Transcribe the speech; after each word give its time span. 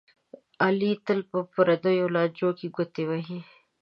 علي 0.63 0.91
تل 1.05 1.19
په 1.29 1.39
پردیو 1.53 2.13
لانجو 2.15 2.49
کې 2.57 2.67
ګوتې 2.75 3.03
وهي. 3.09 3.39